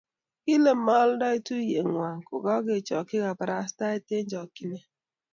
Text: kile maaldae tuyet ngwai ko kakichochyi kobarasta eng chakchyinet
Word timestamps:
kile 0.43 0.71
maaldae 0.85 1.37
tuyet 1.45 1.85
ngwai 1.91 2.17
ko 2.27 2.35
kakichochyi 2.45 3.17
kobarasta 3.25 3.85
eng 4.15 4.27
chakchyinet 4.31 4.85